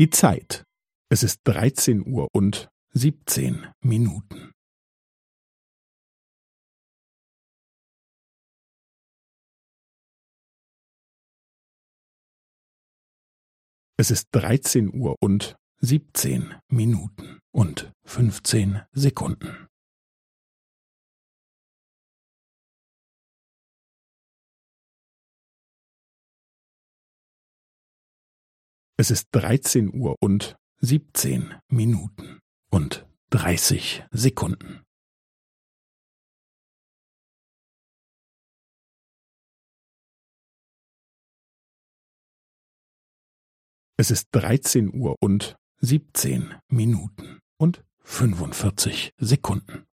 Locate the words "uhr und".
2.06-2.70, 14.98-15.56, 29.94-30.56, 44.94-45.56